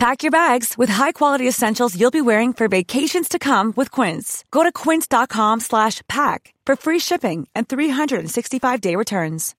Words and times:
Pack 0.00 0.22
your 0.22 0.30
bags 0.30 0.78
with 0.78 0.88
high-quality 0.88 1.46
essentials 1.46 1.94
you'll 1.94 2.10
be 2.10 2.22
wearing 2.22 2.54
for 2.54 2.68
vacations 2.68 3.28
to 3.28 3.38
come 3.38 3.74
with 3.76 3.90
Quince. 3.90 4.46
Go 4.50 4.62
to 4.62 4.72
quince.com 4.72 5.60
slash 5.60 6.00
pack 6.08 6.54
for 6.64 6.74
free 6.74 6.98
shipping 6.98 7.46
and 7.54 7.68
365-day 7.68 8.96
returns. 8.96 9.54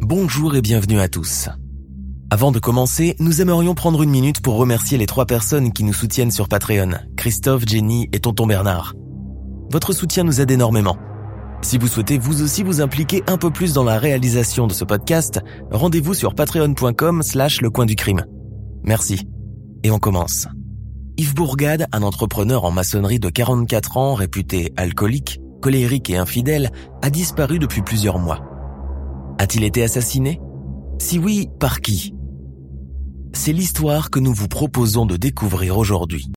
Bonjour 0.00 0.54
et 0.54 0.60
bienvenue 0.60 1.00
à 1.00 1.08
tous. 1.08 1.48
Avant 2.30 2.52
de 2.52 2.58
commencer, 2.58 3.16
nous 3.20 3.40
aimerions 3.40 3.74
prendre 3.74 4.02
une 4.02 4.10
minute 4.10 4.42
pour 4.42 4.56
remercier 4.56 4.98
les 4.98 5.06
trois 5.06 5.24
personnes 5.24 5.72
qui 5.72 5.82
nous 5.82 5.94
soutiennent 5.94 6.30
sur 6.30 6.46
Patreon, 6.46 6.90
Christophe, 7.16 7.62
Jenny 7.66 8.10
et 8.12 8.20
Tonton 8.20 8.46
Bernard. 8.46 8.92
Votre 9.72 9.94
soutien 9.94 10.24
nous 10.24 10.38
aide 10.42 10.50
énormément. 10.50 10.98
Si 11.62 11.78
vous 11.78 11.88
souhaitez 11.88 12.18
vous 12.18 12.42
aussi 12.42 12.62
vous 12.62 12.82
impliquer 12.82 13.22
un 13.28 13.38
peu 13.38 13.50
plus 13.50 13.72
dans 13.72 13.82
la 13.82 13.98
réalisation 13.98 14.66
de 14.66 14.74
ce 14.74 14.84
podcast, 14.84 15.40
rendez-vous 15.70 16.12
sur 16.12 16.34
patreon.com 16.34 17.22
slash 17.22 17.62
le 17.62 17.70
coin 17.70 17.86
du 17.86 17.96
crime. 17.96 18.26
Merci. 18.82 19.26
Et 19.82 19.90
on 19.90 19.98
commence. 19.98 20.48
Yves 21.16 21.34
Bourgade, 21.34 21.86
un 21.92 22.02
entrepreneur 22.02 22.66
en 22.66 22.70
maçonnerie 22.70 23.20
de 23.20 23.30
44 23.30 23.96
ans, 23.96 24.12
réputé 24.12 24.74
alcoolique, 24.76 25.40
colérique 25.62 26.10
et 26.10 26.18
infidèle, 26.18 26.72
a 27.00 27.08
disparu 27.08 27.58
depuis 27.58 27.80
plusieurs 27.80 28.18
mois. 28.18 28.40
A-t-il 29.38 29.64
été 29.64 29.82
assassiné? 29.82 30.42
Si 30.98 31.18
oui, 31.18 31.48
par 31.58 31.80
qui? 31.80 32.12
C'est 33.32 33.52
l'histoire 33.52 34.10
que 34.10 34.18
nous 34.18 34.32
vous 34.32 34.48
proposons 34.48 35.06
de 35.06 35.16
découvrir 35.16 35.78
aujourd'hui. 35.78 36.30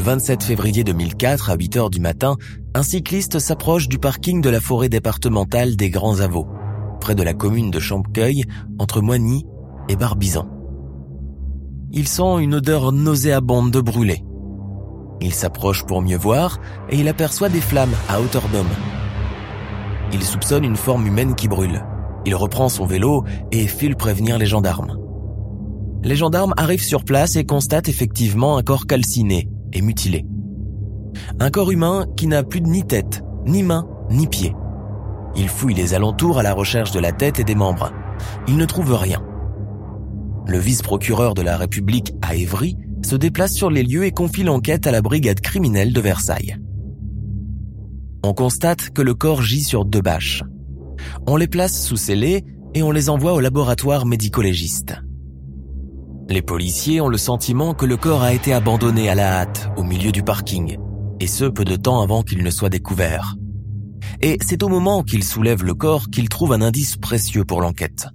Le 0.00 0.06
27 0.06 0.42
février 0.44 0.82
2004, 0.82 1.50
à 1.50 1.56
8 1.56 1.76
heures 1.76 1.90
du 1.90 2.00
matin, 2.00 2.36
un 2.72 2.82
cycliste 2.82 3.38
s'approche 3.38 3.86
du 3.86 3.98
parking 3.98 4.40
de 4.40 4.48
la 4.48 4.58
forêt 4.58 4.88
départementale 4.88 5.76
des 5.76 5.90
Grands 5.90 6.20
Avaux, 6.20 6.46
près 7.02 7.14
de 7.14 7.22
la 7.22 7.34
commune 7.34 7.70
de 7.70 7.78
Champcueil, 7.78 8.46
entre 8.78 9.02
Moigny 9.02 9.44
et 9.90 9.96
Barbizon. 9.96 10.48
Il 11.92 12.08
sent 12.08 12.38
une 12.40 12.54
odeur 12.54 12.92
nauséabonde 12.92 13.70
de 13.72 13.80
brûlé. 13.82 14.24
Il 15.20 15.34
s'approche 15.34 15.84
pour 15.84 16.00
mieux 16.00 16.16
voir 16.16 16.60
et 16.88 16.98
il 16.98 17.06
aperçoit 17.06 17.50
des 17.50 17.60
flammes 17.60 17.94
à 18.08 18.22
hauteur 18.22 18.48
d'homme. 18.48 18.72
Il 20.14 20.22
soupçonne 20.22 20.64
une 20.64 20.76
forme 20.76 21.06
humaine 21.06 21.34
qui 21.34 21.46
brûle. 21.46 21.84
Il 22.24 22.34
reprend 22.34 22.70
son 22.70 22.86
vélo 22.86 23.24
et 23.52 23.66
file 23.66 23.96
prévenir 23.96 24.38
les 24.38 24.46
gendarmes. 24.46 24.96
Les 26.02 26.16
gendarmes 26.16 26.54
arrivent 26.56 26.82
sur 26.82 27.04
place 27.04 27.36
et 27.36 27.44
constatent 27.44 27.90
effectivement 27.90 28.56
un 28.56 28.62
corps 28.62 28.86
calciné, 28.86 29.46
et 29.72 29.82
mutilé. 29.82 30.24
Un 31.38 31.50
corps 31.50 31.70
humain 31.70 32.06
qui 32.16 32.26
n'a 32.26 32.42
plus 32.42 32.60
ni 32.60 32.86
tête, 32.86 33.22
ni 33.46 33.62
main, 33.62 33.88
ni 34.10 34.26
pied. 34.26 34.54
Il 35.36 35.48
fouille 35.48 35.74
les 35.74 35.94
alentours 35.94 36.38
à 36.38 36.42
la 36.42 36.52
recherche 36.52 36.92
de 36.92 37.00
la 37.00 37.12
tête 37.12 37.38
et 37.40 37.44
des 37.44 37.54
membres. 37.54 37.92
Il 38.48 38.56
ne 38.56 38.64
trouve 38.64 38.94
rien. 38.94 39.22
Le 40.46 40.58
vice-procureur 40.58 41.34
de 41.34 41.42
la 41.42 41.56
République 41.56 42.12
à 42.22 42.34
Évry 42.34 42.76
se 43.04 43.16
déplace 43.16 43.52
sur 43.52 43.70
les 43.70 43.82
lieux 43.82 44.04
et 44.04 44.10
confie 44.10 44.42
l'enquête 44.42 44.86
à 44.86 44.90
la 44.90 45.02
brigade 45.02 45.40
criminelle 45.40 45.92
de 45.92 46.00
Versailles. 46.00 46.56
On 48.22 48.34
constate 48.34 48.90
que 48.90 49.02
le 49.02 49.14
corps 49.14 49.42
gît 49.42 49.62
sur 49.62 49.84
deux 49.84 50.02
bâches. 50.02 50.42
On 51.26 51.36
les 51.36 51.48
place 51.48 51.82
sous 51.82 51.96
scellés 51.96 52.44
et 52.74 52.82
on 52.82 52.90
les 52.90 53.08
envoie 53.08 53.32
au 53.32 53.40
laboratoire 53.40 54.04
médico-légiste. 54.04 54.96
Les 56.30 56.42
policiers 56.42 57.00
ont 57.00 57.08
le 57.08 57.18
sentiment 57.18 57.74
que 57.74 57.84
le 57.84 57.96
corps 57.96 58.22
a 58.22 58.32
été 58.32 58.52
abandonné 58.52 59.08
à 59.08 59.16
la 59.16 59.40
hâte 59.40 59.68
au 59.76 59.82
milieu 59.82 60.12
du 60.12 60.22
parking, 60.22 60.78
et 61.18 61.26
ce 61.26 61.44
peu 61.44 61.64
de 61.64 61.74
temps 61.74 62.02
avant 62.02 62.22
qu'il 62.22 62.44
ne 62.44 62.50
soit 62.50 62.68
découvert. 62.68 63.34
Et 64.20 64.38
c'est 64.40 64.62
au 64.62 64.68
moment 64.68 65.02
qu'ils 65.02 65.24
soulèvent 65.24 65.64
le 65.64 65.74
corps 65.74 66.08
qu'ils 66.08 66.28
trouvent 66.28 66.52
un 66.52 66.62
indice 66.62 66.96
précieux 66.96 67.44
pour 67.44 67.60
l'enquête. 67.60 68.06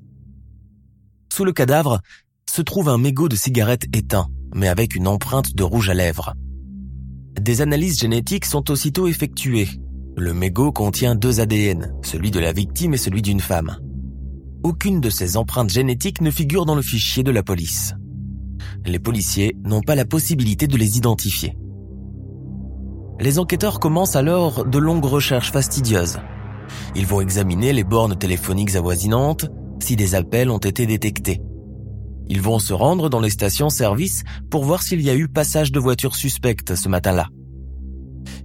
Sous 1.33 1.43
le 1.43 1.51
cadavre 1.51 1.99
se 2.49 2.61
trouve 2.61 2.87
un 2.87 2.97
mégot 2.97 3.27
de 3.27 3.35
cigarette 3.35 3.83
éteint, 3.93 4.27
mais 4.55 4.69
avec 4.69 4.95
une 4.95 5.09
empreinte 5.09 5.53
de 5.53 5.63
rouge 5.63 5.89
à 5.89 5.93
lèvres. 5.93 6.35
Des 7.37 7.59
analyses 7.59 7.99
génétiques 7.99 8.45
sont 8.45 8.71
aussitôt 8.71 9.07
effectuées. 9.07 9.67
Le 10.15 10.33
mégot 10.33 10.71
contient 10.71 11.15
deux 11.15 11.41
ADN, 11.41 11.93
celui 12.01 12.31
de 12.31 12.39
la 12.39 12.53
victime 12.53 12.93
et 12.93 12.97
celui 12.97 13.21
d'une 13.21 13.41
femme. 13.41 13.75
Aucune 14.63 15.01
de 15.01 15.09
ces 15.09 15.35
empreintes 15.35 15.69
génétiques 15.69 16.21
ne 16.21 16.31
figure 16.31 16.65
dans 16.65 16.75
le 16.75 16.81
fichier 16.81 17.21
de 17.21 17.31
la 17.31 17.43
police 17.43 17.93
les 18.85 18.99
policiers 18.99 19.55
n'ont 19.63 19.81
pas 19.81 19.95
la 19.95 20.05
possibilité 20.05 20.67
de 20.67 20.77
les 20.77 20.97
identifier. 20.97 21.57
Les 23.19 23.39
enquêteurs 23.39 23.79
commencent 23.79 24.15
alors 24.15 24.65
de 24.65 24.77
longues 24.77 25.05
recherches 25.05 25.51
fastidieuses. 25.51 26.17
Ils 26.95 27.05
vont 27.05 27.21
examiner 27.21 27.73
les 27.73 27.83
bornes 27.83 28.17
téléphoniques 28.17 28.75
avoisinantes, 28.75 29.45
si 29.79 29.95
des 29.95 30.15
appels 30.15 30.49
ont 30.49 30.57
été 30.57 30.85
détectés. 30.85 31.41
Ils 32.27 32.41
vont 32.41 32.59
se 32.59 32.73
rendre 32.73 33.09
dans 33.09 33.19
les 33.19 33.29
stations-service 33.29 34.23
pour 34.49 34.63
voir 34.63 34.81
s'il 34.81 35.01
y 35.01 35.09
a 35.09 35.15
eu 35.15 35.27
passage 35.27 35.71
de 35.71 35.79
voitures 35.79 36.15
suspectes 36.15 36.75
ce 36.75 36.89
matin-là. 36.89 37.27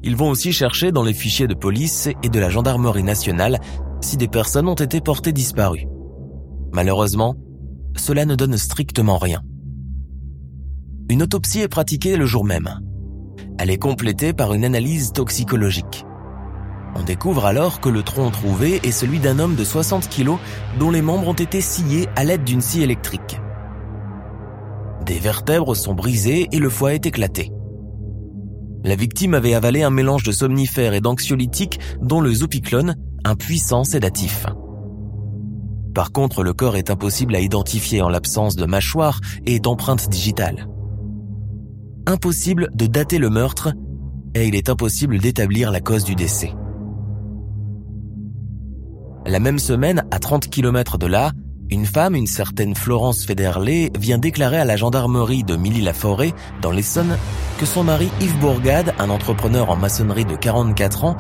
Ils 0.03 0.17
vont 0.17 0.31
aussi 0.31 0.53
chercher 0.53 0.93
dans 0.93 1.03
les 1.03 1.15
fichiers 1.15 1.47
de 1.47 1.55
police 1.55 2.09
et 2.23 2.29
de 2.29 2.39
la 2.39 2.51
gendarmerie 2.51 3.03
nationale 3.03 3.59
si 4.03 4.17
des 4.17 4.29
personnes 4.29 4.69
ont 4.69 4.75
été 4.75 5.01
portées 5.01 5.33
disparues. 5.33 5.87
Malheureusement, 6.73 7.37
cela 7.97 8.25
ne 8.25 8.35
donne 8.35 8.57
strictement 8.57 9.19
rien. 9.19 9.43
Une 11.11 11.25
autopsie 11.25 11.59
est 11.59 11.67
pratiquée 11.67 12.17
le 12.17 12.25
jour 12.25 12.45
même. 12.45 12.79
Elle 13.59 13.73
est 13.73 13.79
complétée 13.79 14.33
par 14.33 14.55
une 14.55 14.65
analyse 14.65 15.11
toxicologique. 15.13 16.05
On 16.95 17.03
découvre 17.03 17.47
alors 17.47 17.81
que 17.81 17.89
le 17.89 18.05
tronc 18.05 18.31
trouvé 18.31 18.79
est 18.85 18.93
celui 18.93 19.19
d'un 19.19 19.41
homme 19.41 19.57
de 19.57 19.65
60 19.65 20.09
kilos 20.09 20.39
dont 20.79 20.93
les 20.93 21.03
membres 21.03 21.27
ont 21.27 21.33
été 21.33 21.61
sciés 21.61 22.07
à 22.15 22.23
l'aide 22.23 22.45
d'une 22.45 22.61
scie 22.61 22.83
électrique. 22.83 23.41
Des 25.05 25.19
vertèbres 25.19 25.75
sont 25.75 25.95
brisées 25.95 26.47
et 26.53 26.61
le 26.61 26.71
foie 26.71 26.95
est 26.95 27.07
éclaté. 27.07 27.51
La 28.85 28.95
victime 28.95 29.35
avait 29.35 29.55
avalé 29.55 29.83
un 29.83 29.91
mélange 29.91 30.23
de 30.23 30.31
somnifères 30.31 30.95
et 30.95 31.01
d'anxiolytiques 31.01 31.81
dont 32.01 32.21
le 32.21 32.33
zopiclone, 32.33 32.95
un 33.25 33.35
puissant 33.35 33.83
sédatif. 33.83 34.47
Par 35.93 36.13
contre, 36.13 36.45
le 36.45 36.53
corps 36.53 36.77
est 36.77 36.89
impossible 36.89 37.35
à 37.35 37.41
identifier 37.41 38.01
en 38.01 38.09
l'absence 38.09 38.55
de 38.55 38.65
mâchoire 38.65 39.21
et 39.45 39.59
d'empreintes 39.59 40.09
digitales 40.09 40.69
impossible 42.07 42.69
de 42.75 42.87
dater 42.87 43.19
le 43.19 43.31
meurtre 43.31 43.73
et 44.35 44.47
il 44.47 44.55
est 44.55 44.69
impossible 44.69 45.19
d'établir 45.19 45.71
la 45.71 45.81
cause 45.81 46.05
du 46.05 46.15
décès. 46.15 46.53
La 49.27 49.39
même 49.39 49.59
semaine, 49.59 50.05
à 50.11 50.19
30 50.19 50.49
km 50.49 50.99
de 50.99 51.07
là, 51.07 51.33
une 51.71 51.87
femme, 51.87 52.17
une 52.17 52.27
certaine 52.27 52.75
Florence 52.75 53.25
Federley, 53.25 53.91
vient 53.99 54.19
déclarer 54.19 54.59
à 54.59 54.65
la 54.65 54.77
gendarmerie 54.77 55.45
de 55.45 55.57
Milly-la-Forêt, 55.57 56.33
dans 56.63 56.73
l'Essonne, 56.73 57.17
que 57.59 57.67
son 57.67 57.85
mari 57.85 58.09
Yves 58.21 58.39
Bourgade, 58.39 58.93
un 58.99 59.11
entrepreneur 59.11 59.71
en 59.71 59.77
maçonnerie 59.77 60.25
de 60.25 60.35
44 60.35 61.05
ans, 61.05 61.17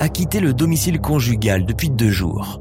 a 0.00 0.08
quitté 0.08 0.40
le 0.40 0.52
domicile 0.52 1.00
conjugal 1.00 1.64
depuis 1.64 1.90
deux 1.90 2.10
jours. 2.10 2.60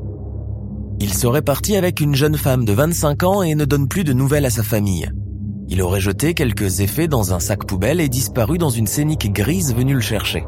Il 0.99 1.13
serait 1.13 1.41
parti 1.41 1.75
avec 1.75 2.01
une 2.01 2.13
jeune 2.13 2.37
femme 2.37 2.65
de 2.65 2.73
25 2.73 3.23
ans 3.23 3.41
et 3.41 3.55
ne 3.55 3.65
donne 3.65 3.87
plus 3.87 4.03
de 4.03 4.13
nouvelles 4.13 4.45
à 4.45 4.51
sa 4.51 4.63
famille. 4.63 5.09
Il 5.69 5.81
aurait 5.81 6.01
jeté 6.01 6.33
quelques 6.33 6.81
effets 6.81 7.07
dans 7.07 7.33
un 7.33 7.39
sac 7.39 7.65
poubelle 7.65 8.01
et 8.01 8.09
disparu 8.09 8.57
dans 8.57 8.69
une 8.69 8.87
scénique 8.87 9.31
grise 9.31 9.73
venue 9.73 9.93
le 9.93 10.01
chercher. 10.01 10.45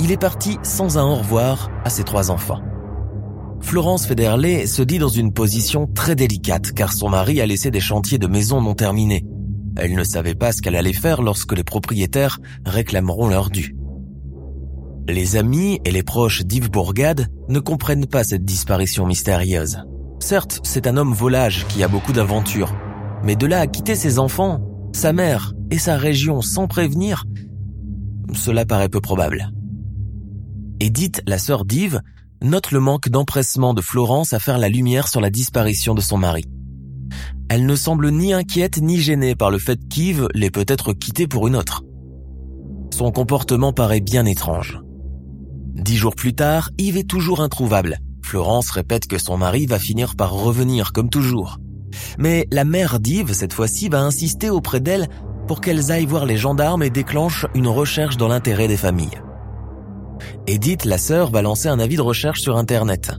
Il 0.00 0.12
est 0.12 0.20
parti 0.20 0.58
sans 0.62 0.98
un 0.98 1.04
au 1.04 1.16
revoir 1.16 1.70
à 1.84 1.90
ses 1.90 2.04
trois 2.04 2.30
enfants. 2.30 2.60
Florence 3.60 4.06
Federley 4.06 4.66
se 4.66 4.82
dit 4.82 4.98
dans 4.98 5.08
une 5.08 5.32
position 5.32 5.86
très 5.86 6.14
délicate 6.14 6.72
car 6.72 6.92
son 6.92 7.08
mari 7.08 7.40
a 7.40 7.46
laissé 7.46 7.70
des 7.70 7.80
chantiers 7.80 8.18
de 8.18 8.26
maison 8.26 8.60
non 8.60 8.74
terminés. 8.74 9.24
Elle 9.76 9.94
ne 9.94 10.04
savait 10.04 10.34
pas 10.34 10.52
ce 10.52 10.62
qu'elle 10.62 10.76
allait 10.76 10.92
faire 10.92 11.22
lorsque 11.22 11.52
les 11.52 11.64
propriétaires 11.64 12.38
réclameront 12.64 13.28
leur 13.28 13.50
dû. 13.50 13.76
Les 15.08 15.36
amis 15.36 15.80
et 15.84 15.90
les 15.90 16.02
proches 16.02 16.44
d'Yves 16.44 16.70
Bourgade 16.70 17.28
ne 17.48 17.60
comprennent 17.60 18.06
pas 18.06 18.24
cette 18.24 18.44
disparition 18.44 19.06
mystérieuse. 19.06 19.78
Certes, 20.20 20.60
c'est 20.64 20.86
un 20.86 20.96
homme 20.96 21.12
volage 21.12 21.66
qui 21.68 21.82
a 21.82 21.88
beaucoup 21.88 22.12
d'aventures, 22.12 22.74
mais 23.22 23.36
de 23.36 23.46
là 23.46 23.60
à 23.60 23.66
quitter 23.66 23.94
ses 23.94 24.18
enfants, 24.18 24.60
sa 24.92 25.12
mère 25.12 25.54
et 25.70 25.78
sa 25.78 25.96
région 25.96 26.40
sans 26.40 26.66
prévenir, 26.66 27.24
cela 28.34 28.64
paraît 28.64 28.88
peu 28.88 29.00
probable. 29.00 29.52
Edith, 30.80 31.22
la 31.26 31.38
sœur 31.38 31.64
d'Yves, 31.64 32.00
note 32.42 32.70
le 32.70 32.80
manque 32.80 33.08
d'empressement 33.08 33.74
de 33.74 33.80
Florence 33.80 34.32
à 34.32 34.38
faire 34.38 34.58
la 34.58 34.68
lumière 34.68 35.08
sur 35.08 35.20
la 35.20 35.30
disparition 35.30 35.94
de 35.94 36.00
son 36.00 36.18
mari. 36.18 36.44
Elle 37.48 37.66
ne 37.66 37.76
semble 37.76 38.10
ni 38.10 38.32
inquiète 38.32 38.78
ni 38.80 38.98
gênée 38.98 39.34
par 39.34 39.50
le 39.50 39.58
fait 39.58 39.80
qu'Yves 39.88 40.28
l'ait 40.34 40.50
peut-être 40.50 40.92
quitté 40.92 41.26
pour 41.26 41.48
une 41.48 41.56
autre. 41.56 41.82
Son 42.94 43.10
comportement 43.10 43.72
paraît 43.72 44.00
bien 44.00 44.26
étrange. 44.26 44.80
Dix 45.74 45.96
jours 45.96 46.14
plus 46.14 46.34
tard, 46.34 46.70
Yves 46.78 46.98
est 46.98 47.08
toujours 47.08 47.40
introuvable. 47.40 47.98
Florence 48.22 48.70
répète 48.70 49.06
que 49.06 49.18
son 49.18 49.38
mari 49.38 49.66
va 49.66 49.78
finir 49.78 50.16
par 50.16 50.32
revenir 50.32 50.92
comme 50.92 51.08
toujours. 51.08 51.58
Mais 52.18 52.46
la 52.50 52.64
mère 52.64 53.00
d'Yves, 53.00 53.32
cette 53.32 53.52
fois-ci, 53.52 53.88
va 53.88 54.02
insister 54.02 54.50
auprès 54.50 54.80
d'elle 54.80 55.08
pour 55.46 55.60
qu'elles 55.60 55.90
aillent 55.90 56.06
voir 56.06 56.26
les 56.26 56.36
gendarmes 56.36 56.82
et 56.82 56.90
déclenchent 56.90 57.46
une 57.54 57.68
recherche 57.68 58.16
dans 58.16 58.28
l'intérêt 58.28 58.68
des 58.68 58.76
familles. 58.76 59.22
Edith, 60.46 60.84
la 60.84 60.98
sœur, 60.98 61.30
va 61.30 61.42
lancer 61.42 61.68
un 61.68 61.78
avis 61.78 61.96
de 61.96 62.02
recherche 62.02 62.40
sur 62.40 62.56
Internet. 62.56 63.12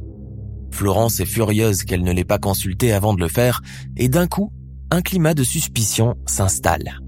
Florence 0.71 1.19
est 1.19 1.25
furieuse 1.25 1.83
qu'elle 1.83 2.03
ne 2.03 2.11
l'ait 2.11 2.23
pas 2.23 2.37
consulté 2.37 2.93
avant 2.93 3.13
de 3.13 3.19
le 3.19 3.27
faire, 3.27 3.61
et 3.97 4.09
d'un 4.09 4.27
coup, 4.27 4.51
un 4.91 5.01
climat 5.01 5.33
de 5.33 5.43
suspicion 5.43 6.15
s'installe. 6.25 6.99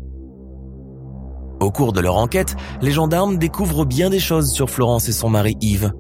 Au 1.59 1.69
cours 1.71 1.93
de 1.93 1.99
leur 1.99 2.17
enquête, 2.17 2.55
les 2.81 2.91
gendarmes 2.91 3.37
découvrent 3.37 3.85
bien 3.85 4.09
des 4.09 4.19
choses 4.19 4.51
sur 4.51 4.69
Florence 4.69 5.07
et 5.09 5.13
son 5.13 5.29
mari 5.29 5.57
Yves. 5.61 5.91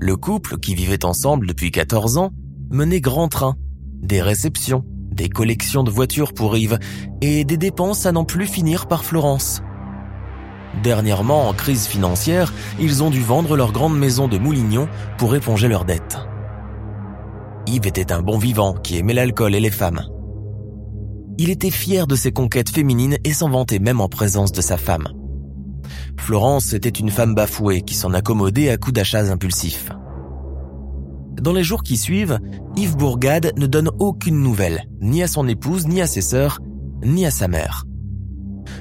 Le 0.00 0.16
couple, 0.16 0.58
qui 0.58 0.74
vivait 0.74 1.04
ensemble 1.04 1.46
depuis 1.46 1.70
14 1.70 2.18
ans, 2.18 2.30
menait 2.70 3.00
grand 3.00 3.28
train, 3.28 3.56
des 4.00 4.22
réceptions, 4.22 4.84
des 5.10 5.28
collections 5.28 5.82
de 5.82 5.90
voitures 5.90 6.34
pour 6.34 6.56
Yves 6.56 6.78
et 7.20 7.44
des 7.44 7.56
dépenses 7.56 8.06
à 8.06 8.12
n'en 8.12 8.24
plus 8.24 8.46
finir 8.46 8.86
par 8.86 9.04
Florence. 9.04 9.62
Dernièrement, 10.82 11.48
en 11.48 11.54
crise 11.54 11.86
financière, 11.86 12.52
ils 12.78 13.02
ont 13.02 13.10
dû 13.10 13.20
vendre 13.20 13.56
leur 13.56 13.72
grande 13.72 13.98
maison 13.98 14.28
de 14.28 14.38
Moulignon 14.38 14.88
pour 15.16 15.34
éponger 15.34 15.68
leurs 15.68 15.84
dettes. 15.84 16.18
Yves 17.66 17.86
était 17.86 18.12
un 18.12 18.22
bon 18.22 18.38
vivant 18.38 18.74
qui 18.74 18.98
aimait 18.98 19.14
l'alcool 19.14 19.54
et 19.54 19.60
les 19.60 19.70
femmes. 19.70 20.02
Il 21.38 21.50
était 21.50 21.70
fier 21.70 22.06
de 22.06 22.14
ses 22.14 22.32
conquêtes 22.32 22.70
féminines 22.70 23.18
et 23.24 23.32
s'en 23.32 23.48
vantait 23.48 23.78
même 23.78 24.00
en 24.00 24.08
présence 24.08 24.52
de 24.52 24.60
sa 24.60 24.76
femme. 24.76 25.08
Florence 26.18 26.72
était 26.72 26.88
une 26.88 27.10
femme 27.10 27.34
bafouée 27.34 27.82
qui 27.82 27.94
s'en 27.94 28.12
accommodait 28.12 28.70
à 28.70 28.76
coups 28.76 28.94
d'achats 28.94 29.30
impulsifs. 29.30 29.90
Dans 31.40 31.52
les 31.52 31.62
jours 31.62 31.82
qui 31.82 31.96
suivent, 31.96 32.38
Yves 32.76 32.96
Bourgade 32.96 33.52
ne 33.56 33.66
donne 33.66 33.90
aucune 33.98 34.40
nouvelle, 34.40 34.88
ni 35.00 35.22
à 35.22 35.28
son 35.28 35.46
épouse, 35.48 35.86
ni 35.86 36.00
à 36.00 36.06
ses 36.06 36.22
sœurs, 36.22 36.60
ni 37.02 37.26
à 37.26 37.30
sa 37.30 37.46
mère. 37.46 37.84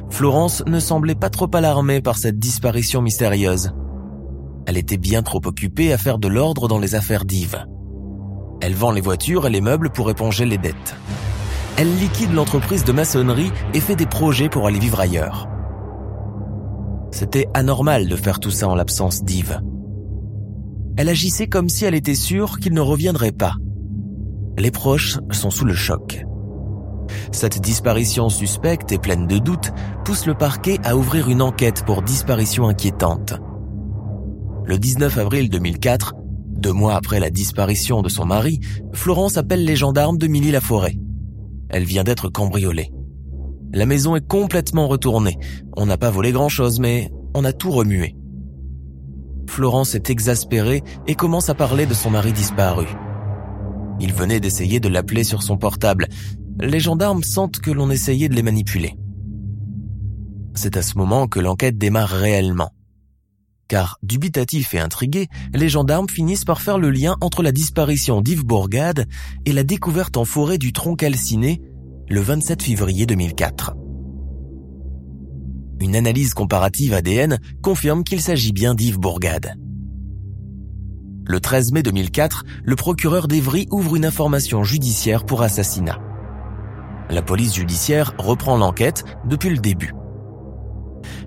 Florence 0.09 0.63
ne 0.65 0.79
semblait 0.79 1.15
pas 1.15 1.29
trop 1.29 1.49
alarmée 1.53 2.01
par 2.01 2.17
cette 2.17 2.39
disparition 2.39 3.01
mystérieuse. 3.01 3.71
Elle 4.65 4.77
était 4.77 4.97
bien 4.97 5.21
trop 5.21 5.41
occupée 5.45 5.93
à 5.93 5.97
faire 5.97 6.17
de 6.17 6.27
l'ordre 6.27 6.67
dans 6.67 6.79
les 6.79 6.95
affaires 6.95 7.25
d'Yves. 7.25 7.65
Elle 8.61 8.73
vend 8.73 8.91
les 8.91 9.01
voitures 9.01 9.45
et 9.45 9.49
les 9.49 9.61
meubles 9.61 9.91
pour 9.91 10.09
éponger 10.09 10.45
les 10.45 10.57
dettes. 10.57 10.95
Elle 11.77 11.93
liquide 11.99 12.33
l'entreprise 12.33 12.85
de 12.85 12.93
maçonnerie 12.93 13.51
et 13.73 13.81
fait 13.81 13.97
des 13.97 14.05
projets 14.05 14.49
pour 14.49 14.65
aller 14.65 14.79
vivre 14.79 14.99
ailleurs. 14.99 15.47
C'était 17.11 17.47
anormal 17.53 18.07
de 18.07 18.15
faire 18.15 18.39
tout 18.39 18.51
ça 18.51 18.67
en 18.69 18.75
l'absence 18.75 19.23
d'Yves. 19.23 19.59
Elle 20.97 21.09
agissait 21.09 21.47
comme 21.47 21.69
si 21.69 21.85
elle 21.85 21.95
était 21.95 22.15
sûre 22.15 22.59
qu'il 22.59 22.73
ne 22.73 22.81
reviendrait 22.81 23.31
pas. 23.31 23.55
Les 24.57 24.71
proches 24.71 25.19
sont 25.31 25.51
sous 25.51 25.65
le 25.65 25.73
choc. 25.73 26.25
Cette 27.31 27.59
disparition 27.59 28.29
suspecte 28.29 28.91
et 28.91 28.97
pleine 28.97 29.27
de 29.27 29.37
doutes 29.37 29.71
pousse 30.05 30.25
le 30.25 30.33
parquet 30.33 30.79
à 30.83 30.95
ouvrir 30.95 31.29
une 31.29 31.41
enquête 31.41 31.83
pour 31.85 32.01
disparition 32.01 32.67
inquiétante. 32.67 33.33
Le 34.65 34.79
19 34.79 35.17
avril 35.17 35.49
2004, 35.49 36.15
deux 36.57 36.73
mois 36.73 36.95
après 36.95 37.19
la 37.19 37.29
disparition 37.29 38.01
de 38.01 38.09
son 38.09 38.25
mari, 38.25 38.61
Florence 38.93 39.37
appelle 39.37 39.65
les 39.65 39.75
gendarmes 39.75 40.17
de 40.17 40.27
Milly-la-Forêt. 40.27 40.97
Elle 41.69 41.83
vient 41.83 42.03
d'être 42.03 42.29
cambriolée. 42.29 42.91
La 43.73 43.85
maison 43.85 44.15
est 44.15 44.25
complètement 44.25 44.87
retournée. 44.87 45.37
On 45.75 45.85
n'a 45.85 45.97
pas 45.97 46.09
volé 46.09 46.31
grand-chose, 46.31 46.79
mais 46.79 47.11
on 47.33 47.43
a 47.43 47.51
tout 47.51 47.71
remué. 47.71 48.15
Florence 49.47 49.95
est 49.95 50.09
exaspérée 50.09 50.83
et 51.07 51.15
commence 51.15 51.49
à 51.49 51.55
parler 51.55 51.85
de 51.85 51.93
son 51.93 52.09
mari 52.09 52.33
disparu. 52.33 52.85
Il 53.99 54.13
venait 54.13 54.39
d'essayer 54.39 54.79
de 54.79 54.89
l'appeler 54.89 55.23
sur 55.23 55.43
son 55.43 55.57
portable, 55.57 56.07
les 56.59 56.79
gendarmes 56.79 57.23
sentent 57.23 57.59
que 57.59 57.71
l'on 57.71 57.89
essayait 57.89 58.29
de 58.29 58.35
les 58.35 58.43
manipuler. 58.43 58.95
C'est 60.53 60.77
à 60.77 60.81
ce 60.81 60.97
moment 60.97 61.27
que 61.27 61.39
l'enquête 61.39 61.77
démarre 61.77 62.09
réellement. 62.09 62.71
Car, 63.67 63.97
dubitatifs 64.03 64.73
et 64.73 64.79
intrigués, 64.79 65.27
les 65.53 65.69
gendarmes 65.69 66.07
finissent 66.07 66.45
par 66.45 66.61
faire 66.61 66.77
le 66.77 66.91
lien 66.91 67.17
entre 67.19 67.41
la 67.41 67.51
disparition 67.51 68.21
d'Yves 68.21 68.45
Bourgade 68.45 69.07
et 69.45 69.53
la 69.53 69.63
découverte 69.63 70.17
en 70.17 70.25
forêt 70.25 70.57
du 70.57 70.71
tronc 70.71 70.95
calciné 70.95 71.61
le 72.07 72.21
27 72.21 72.61
février 72.61 73.05
2004. 73.05 73.75
Une 75.81 75.95
analyse 75.95 76.33
comparative 76.33 76.93
ADN 76.93 77.39
confirme 77.61 78.03
qu'il 78.03 78.21
s'agit 78.21 78.53
bien 78.53 78.75
d'Yves 78.75 78.99
Bourgade. 78.99 79.55
Le 81.27 81.39
13 81.39 81.71
mai 81.73 81.83
2004, 81.83 82.43
le 82.63 82.75
procureur 82.75 83.27
d'Evry 83.27 83.67
ouvre 83.71 83.95
une 83.95 84.05
information 84.05 84.63
judiciaire 84.63 85.25
pour 85.25 85.41
assassinat. 85.41 85.99
La 87.09 87.21
police 87.21 87.55
judiciaire 87.55 88.13
reprend 88.17 88.57
l'enquête 88.57 89.03
depuis 89.27 89.49
le 89.49 89.57
début. 89.57 89.93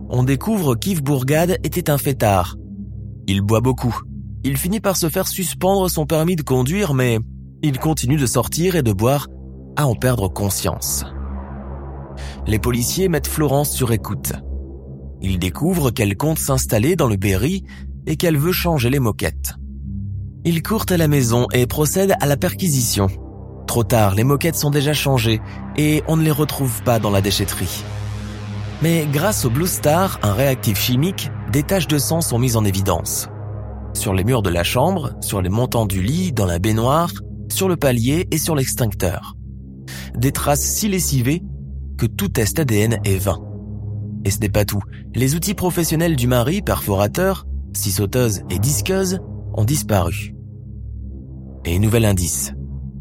On 0.08 0.22
découvre 0.22 0.74
qu'Yves 0.76 1.02
Bourgade 1.02 1.58
était 1.62 1.90
un 1.90 1.98
fêtard. 1.98 2.56
Il 3.26 3.42
boit 3.42 3.60
beaucoup. 3.60 4.00
Il 4.44 4.56
finit 4.56 4.80
par 4.80 4.96
se 4.96 5.08
faire 5.08 5.28
suspendre 5.28 5.90
son 5.90 6.06
permis 6.06 6.36
de 6.36 6.42
conduire, 6.42 6.94
mais 6.94 7.18
il 7.62 7.78
continue 7.78 8.16
de 8.16 8.26
sortir 8.26 8.76
et 8.76 8.82
de 8.82 8.92
boire 8.92 9.26
à 9.76 9.86
en 9.86 9.94
perdre 9.94 10.28
conscience. 10.28 11.04
Les 12.48 12.58
policiers 12.58 13.10
mettent 13.10 13.26
Florence 13.26 13.70
sur 13.70 13.92
écoute. 13.92 14.32
Ils 15.20 15.38
découvrent 15.38 15.90
qu'elle 15.90 16.16
compte 16.16 16.38
s'installer 16.38 16.96
dans 16.96 17.06
le 17.06 17.16
Berry 17.16 17.62
et 18.06 18.16
qu'elle 18.16 18.38
veut 18.38 18.52
changer 18.52 18.88
les 18.88 19.00
moquettes. 19.00 19.52
Ils 20.46 20.62
courent 20.62 20.86
à 20.88 20.96
la 20.96 21.08
maison 21.08 21.46
et 21.52 21.66
procèdent 21.66 22.14
à 22.22 22.24
la 22.26 22.38
perquisition. 22.38 23.08
Trop 23.66 23.84
tard, 23.84 24.14
les 24.14 24.24
moquettes 24.24 24.54
sont 24.54 24.70
déjà 24.70 24.94
changées 24.94 25.42
et 25.76 26.02
on 26.08 26.16
ne 26.16 26.22
les 26.22 26.30
retrouve 26.30 26.82
pas 26.84 26.98
dans 26.98 27.10
la 27.10 27.20
déchetterie. 27.20 27.84
Mais 28.80 29.06
grâce 29.12 29.44
au 29.44 29.50
Blue 29.50 29.66
Star, 29.66 30.18
un 30.22 30.32
réactif 30.32 30.80
chimique, 30.80 31.30
des 31.52 31.64
taches 31.64 31.86
de 31.86 31.98
sang 31.98 32.22
sont 32.22 32.38
mises 32.38 32.56
en 32.56 32.64
évidence. 32.64 33.28
Sur 33.92 34.14
les 34.14 34.24
murs 34.24 34.42
de 34.42 34.48
la 34.48 34.64
chambre, 34.64 35.12
sur 35.20 35.42
les 35.42 35.50
montants 35.50 35.84
du 35.84 36.00
lit, 36.00 36.32
dans 36.32 36.46
la 36.46 36.58
baignoire, 36.58 37.12
sur 37.50 37.68
le 37.68 37.76
palier 37.76 38.26
et 38.30 38.38
sur 38.38 38.54
l'extincteur. 38.54 39.36
Des 40.14 40.32
traces 40.32 40.64
si 40.64 40.88
lessivées 40.88 41.42
que 41.98 42.06
tout 42.06 42.28
test 42.28 42.58
ADN 42.58 42.98
est 43.04 43.18
vain. 43.18 43.38
Et 44.24 44.30
ce 44.30 44.38
n'est 44.38 44.48
pas 44.48 44.64
tout. 44.64 44.80
Les 45.14 45.34
outils 45.34 45.54
professionnels 45.54 46.16
du 46.16 46.26
mari, 46.26 46.62
perforateur, 46.62 47.46
sauteuse 47.74 48.42
et 48.50 48.58
disqueuse, 48.58 49.20
ont 49.54 49.64
disparu. 49.64 50.34
Et 51.64 51.78
nouvel 51.78 52.04
indice. 52.04 52.52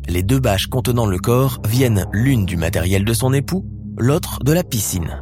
Les 0.07 0.23
deux 0.23 0.39
bâches 0.39 0.67
contenant 0.67 1.05
le 1.05 1.17
corps 1.17 1.59
viennent 1.67 2.05
l'une 2.11 2.45
du 2.45 2.57
matériel 2.57 3.03
de 3.05 3.13
son 3.13 3.33
époux, 3.33 3.65
l'autre 3.97 4.39
de 4.43 4.53
la 4.53 4.63
piscine. 4.63 5.21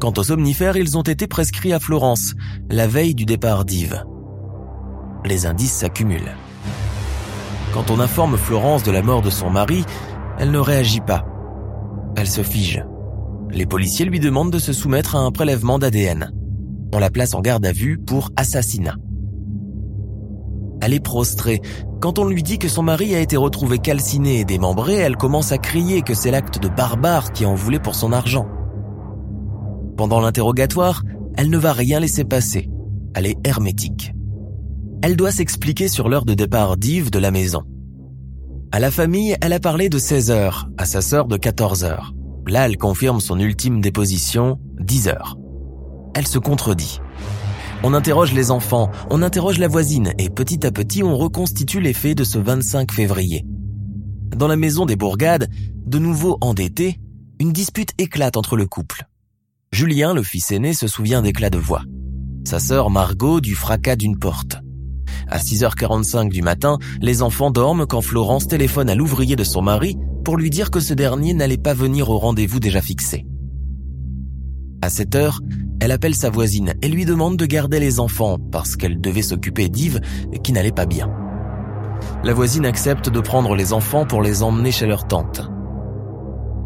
Quant 0.00 0.12
aux 0.16 0.22
somnifères, 0.22 0.76
ils 0.76 0.96
ont 0.96 1.02
été 1.02 1.26
prescrits 1.26 1.72
à 1.72 1.80
Florence, 1.80 2.34
la 2.70 2.86
veille 2.86 3.14
du 3.14 3.24
départ 3.24 3.64
d'Yves. 3.64 4.04
Les 5.24 5.46
indices 5.46 5.72
s'accumulent. 5.72 6.36
Quand 7.74 7.90
on 7.90 8.00
informe 8.00 8.36
Florence 8.36 8.82
de 8.82 8.92
la 8.92 9.02
mort 9.02 9.22
de 9.22 9.30
son 9.30 9.50
mari, 9.50 9.84
elle 10.38 10.50
ne 10.50 10.58
réagit 10.58 11.00
pas. 11.00 11.26
Elle 12.20 12.26
se 12.26 12.42
fige. 12.42 12.84
Les 13.52 13.64
policiers 13.64 14.04
lui 14.04 14.18
demandent 14.18 14.50
de 14.50 14.58
se 14.58 14.72
soumettre 14.72 15.14
à 15.14 15.20
un 15.20 15.30
prélèvement 15.30 15.78
d'ADN. 15.78 16.32
On 16.92 16.98
la 16.98 17.10
place 17.10 17.32
en 17.32 17.40
garde 17.40 17.64
à 17.64 17.70
vue 17.70 17.96
pour 17.96 18.30
assassinat. 18.34 18.96
Elle 20.80 20.94
est 20.94 21.04
prostrée. 21.04 21.60
Quand 22.00 22.18
on 22.18 22.24
lui 22.24 22.42
dit 22.42 22.58
que 22.58 22.66
son 22.66 22.82
mari 22.82 23.14
a 23.14 23.20
été 23.20 23.36
retrouvé 23.36 23.78
calciné 23.78 24.40
et 24.40 24.44
démembré, 24.44 24.94
elle 24.94 25.16
commence 25.16 25.52
à 25.52 25.58
crier 25.58 26.02
que 26.02 26.12
c'est 26.12 26.32
l'acte 26.32 26.60
de 26.60 26.66
barbare 26.66 27.30
qui 27.30 27.46
en 27.46 27.54
voulait 27.54 27.78
pour 27.78 27.94
son 27.94 28.10
argent. 28.10 28.48
Pendant 29.96 30.18
l'interrogatoire, 30.18 31.04
elle 31.36 31.50
ne 31.50 31.58
va 31.58 31.72
rien 31.72 32.00
laisser 32.00 32.24
passer. 32.24 32.68
Elle 33.14 33.26
est 33.26 33.38
hermétique. 33.46 34.12
Elle 35.02 35.14
doit 35.14 35.30
s'expliquer 35.30 35.86
sur 35.86 36.08
l'heure 36.08 36.24
de 36.24 36.34
départ 36.34 36.76
d'Yves 36.78 37.12
de 37.12 37.20
la 37.20 37.30
maison. 37.30 37.62
À 38.70 38.80
la 38.80 38.90
famille, 38.90 39.34
elle 39.40 39.54
a 39.54 39.60
parlé 39.60 39.88
de 39.88 39.98
16 39.98 40.30
heures, 40.30 40.68
à 40.76 40.84
sa 40.84 41.00
sœur 41.00 41.26
de 41.26 41.38
14 41.38 41.84
heures. 41.84 42.12
Là, 42.46 42.66
elle 42.66 42.76
confirme 42.76 43.18
son 43.18 43.40
ultime 43.40 43.80
déposition, 43.80 44.60
10 44.78 45.08
heures. 45.08 45.38
Elle 46.14 46.26
se 46.26 46.38
contredit. 46.38 47.00
On 47.82 47.94
interroge 47.94 48.34
les 48.34 48.50
enfants, 48.50 48.90
on 49.08 49.22
interroge 49.22 49.58
la 49.58 49.68
voisine 49.68 50.12
et 50.18 50.28
petit 50.28 50.66
à 50.66 50.70
petit 50.70 51.02
on 51.02 51.16
reconstitue 51.16 51.80
les 51.80 51.94
faits 51.94 52.18
de 52.18 52.24
ce 52.24 52.38
25 52.38 52.92
février. 52.92 53.46
Dans 54.36 54.48
la 54.48 54.56
maison 54.56 54.84
des 54.84 54.96
Bourgades, 54.96 55.48
de 55.86 55.98
nouveau 55.98 56.36
endetté, 56.42 57.00
une 57.40 57.52
dispute 57.52 57.92
éclate 57.96 58.36
entre 58.36 58.56
le 58.56 58.66
couple. 58.66 59.06
Julien, 59.72 60.12
le 60.12 60.22
fils 60.22 60.50
aîné, 60.50 60.74
se 60.74 60.88
souvient 60.88 61.22
d'éclats 61.22 61.50
de 61.50 61.58
voix. 61.58 61.84
Sa 62.44 62.58
sœur 62.58 62.90
Margot 62.90 63.40
du 63.40 63.54
fracas 63.54 63.96
d'une 63.96 64.18
porte. 64.18 64.58
À 65.30 65.38
6h45 65.38 66.30
du 66.30 66.42
matin, 66.42 66.78
les 67.02 67.22
enfants 67.22 67.50
dorment 67.50 67.86
quand 67.86 68.00
Florence 68.00 68.48
téléphone 68.48 68.88
à 68.88 68.94
l'ouvrier 68.94 69.36
de 69.36 69.44
son 69.44 69.60
mari 69.60 69.96
pour 70.24 70.36
lui 70.36 70.50
dire 70.50 70.70
que 70.70 70.80
ce 70.80 70.94
dernier 70.94 71.34
n'allait 71.34 71.58
pas 71.58 71.74
venir 71.74 72.08
au 72.10 72.18
rendez-vous 72.18 72.60
déjà 72.60 72.80
fixé. 72.80 73.26
À 74.80 74.88
7 74.90 75.14
heure, 75.16 75.40
elle 75.80 75.92
appelle 75.92 76.14
sa 76.14 76.30
voisine 76.30 76.74
et 76.82 76.88
lui 76.88 77.04
demande 77.04 77.36
de 77.36 77.46
garder 77.46 77.78
les 77.78 78.00
enfants 78.00 78.38
parce 78.50 78.76
qu'elle 78.76 79.00
devait 79.00 79.22
s'occuper 79.22 79.68
d'Yves 79.68 80.00
qui 80.42 80.52
n'allait 80.52 80.72
pas 80.72 80.86
bien. 80.86 81.10
La 82.24 82.32
voisine 82.32 82.64
accepte 82.64 83.10
de 83.10 83.20
prendre 83.20 83.54
les 83.54 83.72
enfants 83.72 84.06
pour 84.06 84.22
les 84.22 84.42
emmener 84.42 84.72
chez 84.72 84.86
leur 84.86 85.06
tante. 85.06 85.42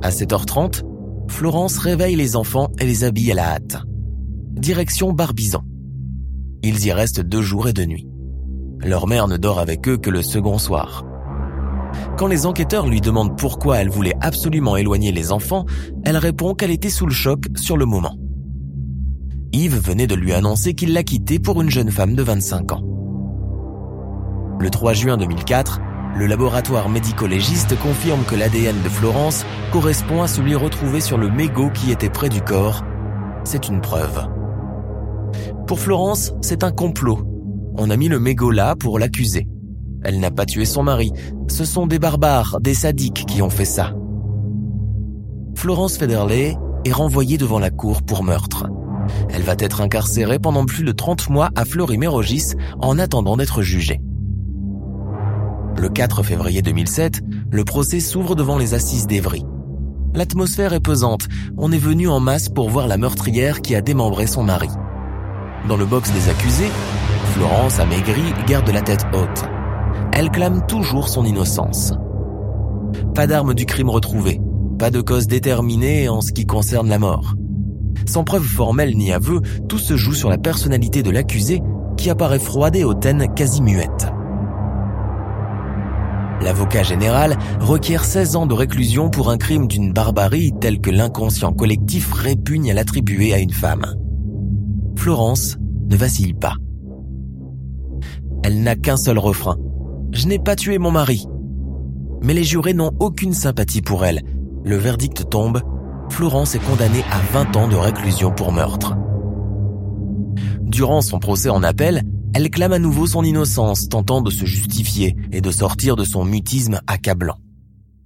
À 0.02 0.11
7h30, 0.11 0.83
Florence 1.28 1.78
réveille 1.78 2.16
les 2.16 2.37
enfants 2.37 2.71
et 2.78 2.85
les 2.85 3.04
habille 3.04 3.33
à 3.33 3.35
la 3.35 3.54
hâte. 3.54 3.76
Direction 4.52 5.12
Barbizon. 5.12 5.62
Ils 6.62 6.87
y 6.87 6.92
restent 6.92 7.21
deux 7.21 7.42
jours 7.42 7.69
et 7.69 7.73
deux 7.73 7.87
nuits. 7.87 8.07
Leur 8.85 9.07
mère 9.07 9.29
ne 9.29 9.37
dort 9.37 9.61
avec 9.61 9.89
eux 9.89 9.97
que 9.97 10.11
le 10.11 10.23
second 10.23 10.59
soir. 10.59 11.05
Quand 12.17 12.27
les 12.27 12.47
enquêteurs 12.47 12.89
lui 12.89 13.01
demandent 13.01 13.39
pourquoi 13.39 13.79
elle 13.79 13.89
voulait 13.89 14.17
absolument 14.21 14.77
éloigner 14.77 15.12
les 15.12 15.31
enfants, 15.31 15.67
elle 16.05 16.17
répond 16.17 16.55
qu'elle 16.55 16.71
était 16.71 16.91
sous 16.91 17.07
le 17.07 17.12
choc 17.12 17.45
sur 17.55 17.77
le 17.77 17.87
moment. 17.87 18.17
Yves 19.53 19.79
venait 19.79 20.07
de 20.07 20.15
lui 20.15 20.33
annoncer 20.33 20.75
qu'il 20.75 20.95
l'a 20.95 21.05
quittée 21.05 21.39
pour 21.39 21.61
une 21.62 21.71
jeune 21.71 21.91
femme 21.91 22.15
de 22.15 22.23
25 22.23 22.73
ans. 22.73 22.83
Le 24.59 24.71
3 24.71 24.95
juin 24.95 25.17
2004, 25.17 25.81
le 26.17 26.27
laboratoire 26.27 26.89
médico-légiste 26.89 27.79
confirme 27.79 28.25
que 28.25 28.35
l'ADN 28.35 28.77
de 28.83 28.89
Florence 28.89 29.47
correspond 29.71 30.23
à 30.23 30.29
celui 30.29 30.55
retrouvé 30.55 31.01
sur 31.01 31.19
le 31.19 31.31
mégot 31.31 31.71
qui 31.71 31.93
était 31.93 32.11
près 32.11 32.29
du 32.29 32.43
corps. 32.43 32.85
C'est 33.45 33.69
une 33.69 33.81
preuve. 33.81 34.27
Pour 35.67 35.79
Florence, 35.79 36.33
c'est 36.41 36.65
un 36.65 36.71
complot. 36.71 37.32
On 37.76 37.91
a 37.91 37.97
mis 37.97 38.09
le 38.09 38.19
mégot 38.19 38.50
là 38.50 38.76
pour 38.76 38.99
l'accuser. 38.99 39.47
Elle 40.05 40.21
n'a 40.21 40.31
pas 40.31 40.47
tué 40.47 40.64
son 40.64 40.83
mari. 40.83 41.12
Ce 41.49 41.64
sont 41.64 41.87
des 41.87 41.99
barbares, 41.99 42.59
des 42.61 42.75
sadiques 42.75 43.25
qui 43.26 43.41
ont 43.41 43.50
fait 43.50 43.64
ça. 43.64 43.95
Florence 45.55 45.97
Federley 45.97 46.57
est 46.85 46.93
renvoyée 46.93 47.38
devant 47.38 47.59
la 47.59 47.71
cour 47.71 48.02
pour 48.02 48.25
meurtre. 48.25 48.67
Elle 49.31 49.43
va 49.43 49.55
être 49.59 49.81
incarcérée 49.81 50.38
pendant 50.38 50.64
plus 50.64 50.85
de 50.85 50.93
30 50.93 51.31
mois 51.31 51.50
à 51.55 51.64
Fleury-Mérogis 51.64 52.55
en 52.81 52.99
attendant 52.99 53.37
d'être 53.37 53.62
jugée. 53.62 54.00
Le 55.79 55.88
4 55.88 56.23
février 56.23 56.62
2007, 56.62 57.23
le 57.50 57.64
procès 57.64 58.00
s'ouvre 58.00 58.35
devant 58.35 58.59
les 58.59 58.75
assises 58.75 59.07
d'Evry. 59.07 59.45
L'atmosphère 60.14 60.75
est 60.75 60.81
pesante. 60.81 61.26
On 61.57 61.73
est 61.73 61.79
venu 61.79 62.09
en 62.09 62.21
masse 62.21 62.49
pour 62.49 62.69
voir 62.69 62.87
la 62.87 62.99
meurtrière 62.99 63.62
qui 63.62 63.75
a 63.75 63.81
démembré 63.81 64.26
son 64.26 64.43
mari. 64.43 64.69
Dans 65.69 65.76
le 65.76 65.87
box 65.87 66.12
des 66.12 66.29
accusés, 66.29 66.71
Florence, 67.33 67.81
amaigrie, 67.81 68.35
garde 68.47 68.69
la 68.69 68.83
tête 68.83 69.07
haute. 69.15 69.45
Elle 70.12 70.31
clame 70.31 70.67
toujours 70.67 71.09
son 71.09 71.25
innocence. 71.25 71.95
Pas 73.15 73.27
d'arme 73.27 73.55
du 73.55 73.65
crime 73.65 73.89
retrouvée, 73.89 74.39
pas 74.79 74.91
de 74.91 75.01
cause 75.01 75.29
déterminée 75.29 76.11
en 76.11 76.21
ce 76.21 76.31
qui 76.31 76.45
concerne 76.45 76.91
la 76.91 76.99
mort. 76.99 77.35
Sans 78.05 78.23
preuve 78.23 78.43
formelle 78.43 78.95
ni 78.97 79.12
aveu, 79.12 79.41
tout 79.67 79.79
se 79.79 79.97
joue 79.97 80.12
sur 80.12 80.29
la 80.29 80.37
personnalité 80.37 81.03
de 81.03 81.11
l'accusé 81.11 81.62
qui 81.97 82.11
apparaît 82.11 82.39
froide 82.39 82.77
et 82.77 82.85
hautaine 82.85 83.33
quasi 83.35 83.62
muette. 83.62 84.12
L'avocat 86.43 86.83
général 86.83 87.39
requiert 87.61 88.05
16 88.05 88.37
ans 88.37 88.47
de 88.47 88.55
réclusion 88.55 89.09
pour 89.09 89.31
un 89.31 89.39
crime 89.39 89.69
d'une 89.69 89.95
barbarie 89.95 90.53
telle 90.61 90.83
que 90.83 90.91
l'inconscient 90.91 91.55
collectif 91.55 92.12
répugne 92.12 92.71
à 92.71 92.75
l'attribuer 92.75 93.33
à 93.33 93.39
une 93.39 93.53
femme. 93.53 93.87
Florence 94.97 95.57
ne 95.89 95.97
vacille 95.97 96.35
pas. 96.35 96.57
Elle 98.42 98.62
n'a 98.62 98.76
qu'un 98.76 98.96
seul 98.96 99.18
refrain. 99.18 99.56
Je 100.12 100.26
n'ai 100.26 100.38
pas 100.38 100.56
tué 100.56 100.78
mon 100.78 100.90
mari. 100.90 101.26
Mais 102.22 102.34
les 102.34 102.44
jurés 102.44 102.75
n'ont 102.75 102.92
aucune 103.00 103.34
sympathie 103.34 103.82
pour 103.82 104.04
elle. 104.04 104.22
Le 104.64 104.76
verdict 104.76 105.28
tombe. 105.28 105.61
Florence 106.11 106.54
est 106.54 106.64
condamnée 106.64 107.04
à 107.11 107.18
20 107.32 107.56
ans 107.56 107.68
de 107.68 107.76
réclusion 107.76 108.32
pour 108.32 108.52
meurtre. 108.52 108.96
Durant 110.61 111.00
son 111.00 111.18
procès 111.18 111.50
en 111.50 111.62
appel, 111.62 112.02
elle 112.34 112.50
clame 112.50 112.72
à 112.72 112.78
nouveau 112.78 113.06
son 113.06 113.25
innocence, 113.25 113.88
tentant 113.88 114.22
de 114.22 114.30
se 114.30 114.46
justifier 114.46 115.16
et 115.32 115.40
de 115.40 115.50
sortir 115.50 115.96
de 115.96 116.04
son 116.04 116.25
mutisme 116.25 116.80
accablant. 116.87 117.37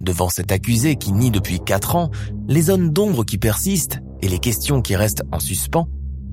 Devant 0.01 0.29
cet 0.29 0.51
accusé 0.51 0.95
qui 0.95 1.11
nie 1.13 1.31
depuis 1.31 1.59
quatre 1.59 1.95
ans, 1.95 2.11
les 2.47 2.63
zones 2.63 2.91
d'ombre 2.91 3.23
qui 3.23 3.37
persistent 3.37 3.99
et 4.21 4.27
les 4.27 4.39
questions 4.39 4.81
qui 4.81 4.95
restent 4.95 5.23
en 5.31 5.39
suspens, 5.39 5.87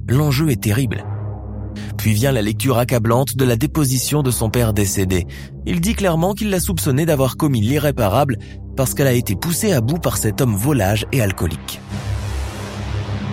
l'enjeu 0.09 0.51
est 0.51 0.61
terrible. 0.61 1.05
Puis 1.97 2.13
vient 2.13 2.33
la 2.33 2.43
lecture 2.43 2.79
accablante 2.79 3.37
de 3.37 3.45
la 3.45 3.57
déposition 3.57 4.23
de 4.23 4.31
son 4.31 4.51
père 4.51 4.73
décédé. 4.73 5.27
Il 5.67 5.81
dit 5.81 5.95
clairement 5.95 6.35
qu'il 6.35 6.51
l'a 6.51 6.61
soupçonné 6.61 7.07
d'avoir 7.07 7.37
commis 7.37 7.61
l'irréparable 7.61 8.39
parce 8.77 8.95
qu'elle 8.95 9.07
a 9.07 9.13
été 9.13 9.35
poussée 9.35 9.73
à 9.73 9.81
bout 9.81 9.99
par 9.99 10.17
cet 10.17 10.41
homme 10.41 10.57
volage 10.57 11.07
et 11.13 11.21
alcoolique. 11.21 11.81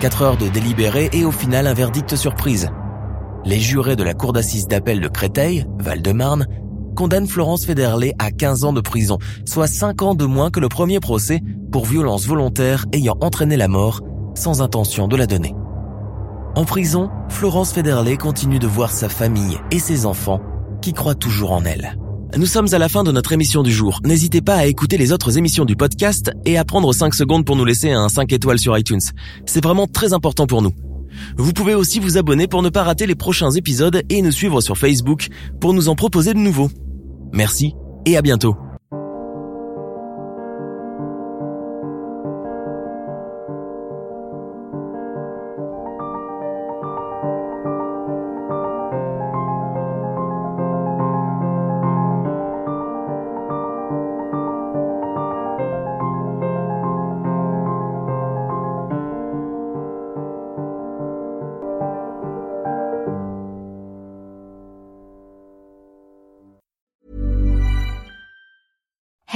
Quatre 0.00 0.22
heures 0.22 0.36
de 0.36 0.48
délibéré 0.48 1.10
et 1.12 1.24
au 1.24 1.32
final 1.32 1.66
un 1.66 1.74
verdict 1.74 2.16
surprise. 2.16 2.70
Les 3.44 3.60
jurés 3.60 3.96
de 3.96 4.04
la 4.04 4.14
cour 4.14 4.32
d'assises 4.32 4.68
d'appel 4.68 5.00
de 5.00 5.08
Créteil, 5.08 5.64
Val-de-Marne, 5.78 6.46
condamnent 6.94 7.26
Florence 7.26 7.64
Federley 7.64 8.14
à 8.18 8.30
15 8.30 8.64
ans 8.64 8.72
de 8.72 8.80
prison, 8.80 9.18
soit 9.46 9.66
5 9.66 10.02
ans 10.02 10.14
de 10.14 10.24
moins 10.24 10.50
que 10.50 10.60
le 10.60 10.68
premier 10.68 11.00
procès 11.00 11.40
pour 11.70 11.86
violence 11.86 12.26
volontaire 12.26 12.86
ayant 12.92 13.16
entraîné 13.20 13.56
la 13.56 13.68
mort 13.68 14.00
sans 14.34 14.62
intention 14.62 15.08
de 15.08 15.16
la 15.16 15.26
donner. 15.26 15.54
En 16.54 16.66
prison, 16.66 17.08
Florence 17.30 17.72
Federley 17.72 18.18
continue 18.18 18.58
de 18.58 18.66
voir 18.66 18.90
sa 18.90 19.08
famille 19.08 19.58
et 19.70 19.78
ses 19.78 20.04
enfants 20.04 20.42
qui 20.82 20.92
croient 20.92 21.14
toujours 21.14 21.52
en 21.52 21.64
elle. 21.64 21.96
Nous 22.36 22.46
sommes 22.46 22.68
à 22.72 22.78
la 22.78 22.90
fin 22.90 23.04
de 23.04 23.12
notre 23.12 23.32
émission 23.32 23.62
du 23.62 23.72
jour. 23.72 24.00
N'hésitez 24.04 24.42
pas 24.42 24.56
à 24.56 24.66
écouter 24.66 24.98
les 24.98 25.12
autres 25.12 25.38
émissions 25.38 25.64
du 25.64 25.76
podcast 25.76 26.30
et 26.44 26.58
à 26.58 26.64
prendre 26.66 26.92
5 26.92 27.14
secondes 27.14 27.46
pour 27.46 27.56
nous 27.56 27.64
laisser 27.64 27.90
un 27.90 28.10
5 28.10 28.30
étoiles 28.34 28.58
sur 28.58 28.76
iTunes. 28.76 29.00
C'est 29.46 29.64
vraiment 29.64 29.86
très 29.86 30.12
important 30.12 30.46
pour 30.46 30.60
nous. 30.60 30.72
Vous 31.38 31.52
pouvez 31.54 31.74
aussi 31.74 32.00
vous 32.00 32.18
abonner 32.18 32.48
pour 32.48 32.62
ne 32.62 32.68
pas 32.68 32.82
rater 32.82 33.06
les 33.06 33.14
prochains 33.14 33.50
épisodes 33.52 34.02
et 34.10 34.20
nous 34.20 34.32
suivre 34.32 34.60
sur 34.60 34.76
Facebook 34.76 35.28
pour 35.58 35.72
nous 35.72 35.88
en 35.88 35.94
proposer 35.94 36.34
de 36.34 36.38
nouveaux. 36.38 36.70
Merci 37.32 37.74
et 38.04 38.18
à 38.18 38.22
bientôt. 38.22 38.56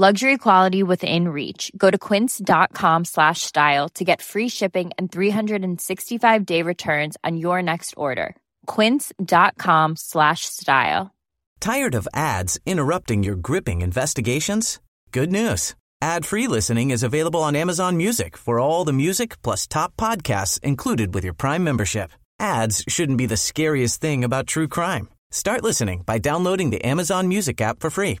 Luxury 0.00 0.38
quality 0.38 0.84
within 0.84 1.26
reach. 1.26 1.72
Go 1.76 1.90
to 1.90 1.98
quince.com 1.98 3.04
slash 3.04 3.40
style 3.40 3.88
to 3.96 4.04
get 4.04 4.22
free 4.22 4.48
shipping 4.48 4.92
and 4.96 5.10
365 5.10 6.46
day 6.46 6.62
returns 6.62 7.16
on 7.24 7.36
your 7.36 7.60
next 7.62 7.94
order. 7.96 8.36
Quince.com 8.66 9.96
slash 9.96 10.42
style. 10.42 11.12
Tired 11.58 11.96
of 11.96 12.06
ads 12.14 12.60
interrupting 12.64 13.24
your 13.24 13.34
gripping 13.34 13.82
investigations? 13.82 14.78
Good 15.10 15.32
news. 15.32 15.74
Ad-free 16.00 16.46
listening 16.46 16.92
is 16.92 17.02
available 17.02 17.42
on 17.42 17.56
Amazon 17.56 17.96
Music 17.96 18.36
for 18.36 18.60
all 18.60 18.84
the 18.84 18.92
music 18.92 19.42
plus 19.42 19.66
top 19.66 19.96
podcasts 19.96 20.60
included 20.60 21.12
with 21.12 21.24
your 21.24 21.34
Prime 21.34 21.64
membership. 21.64 22.12
Ads 22.38 22.84
shouldn't 22.86 23.18
be 23.18 23.26
the 23.26 23.36
scariest 23.36 24.00
thing 24.00 24.22
about 24.22 24.46
true 24.46 24.68
crime. 24.68 25.08
Start 25.32 25.64
listening 25.64 26.04
by 26.06 26.18
downloading 26.18 26.70
the 26.70 26.84
Amazon 26.84 27.26
Music 27.26 27.60
app 27.60 27.80
for 27.80 27.90
free 27.90 28.20